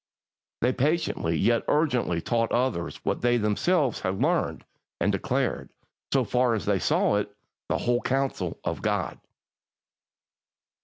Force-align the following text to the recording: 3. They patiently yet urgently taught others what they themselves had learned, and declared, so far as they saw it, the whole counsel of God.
3. 0.63 0.71
They 0.71 0.75
patiently 0.75 1.37
yet 1.37 1.61
urgently 1.67 2.21
taught 2.21 2.51
others 2.51 2.95
what 3.05 3.21
they 3.21 3.37
themselves 3.37 3.99
had 3.99 4.19
learned, 4.19 4.65
and 4.99 5.11
declared, 5.11 5.69
so 6.11 6.23
far 6.23 6.55
as 6.55 6.65
they 6.65 6.79
saw 6.79 7.17
it, 7.17 7.31
the 7.69 7.77
whole 7.77 8.01
counsel 8.01 8.59
of 8.63 8.81
God. 8.81 9.19